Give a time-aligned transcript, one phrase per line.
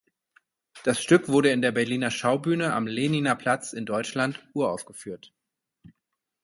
[0.83, 5.31] Das Stück wurde in der Berliner Schaubühne am Lehniner Platz in Deutschland uraufgeführt.